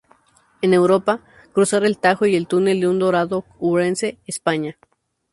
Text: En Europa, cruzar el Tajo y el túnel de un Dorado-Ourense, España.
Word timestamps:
En 0.63 0.73
Europa, 0.73 1.21
cruzar 1.53 1.85
el 1.85 1.99
Tajo 1.99 2.25
y 2.25 2.35
el 2.35 2.47
túnel 2.47 2.79
de 2.79 2.87
un 2.87 2.97
Dorado-Ourense, 2.97 4.17
España. 4.25 4.79